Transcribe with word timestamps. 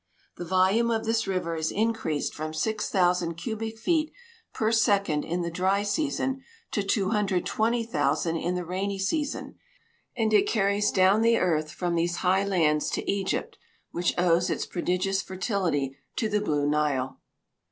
The 0.37 0.45
volume 0.45 0.89
of 0.89 1.05
this 1.05 1.27
river 1.27 1.55
is 1.55 1.71
increased 1.71 2.33
from 2.33 2.55
6,000 2.55 3.35
cubic 3.35 3.77
feet 3.77 4.11
per 4.51 4.71
second 4.71 5.23
in 5.23 5.43
the 5.43 5.51
dry 5.51 5.83
season 5.83 6.41
to 6.71 6.81
220,000 6.81 8.35
in 8.35 8.55
the 8.55 8.65
rain}' 8.65 8.97
season, 8.97 9.57
and 10.17 10.33
it 10.33 10.47
carries 10.49 10.89
down 10.89 11.21
the 11.21 11.37
earth 11.37 11.69
from 11.71 11.93
these 11.93 12.15
high 12.25 12.43
lands 12.43 12.89
to 12.89 13.07
Egypt, 13.07 13.59
which 13.91 14.15
owes 14.17 14.49
its 14.49 14.65
prodigious 14.65 15.21
fertility 15.21 15.95
to 16.15 16.27
the 16.27 16.41
Blue 16.41 16.67
Nile. 16.67 17.19